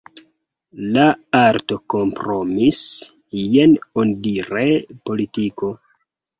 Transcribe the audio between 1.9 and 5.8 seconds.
kompromisi: jen– onidire– politiko.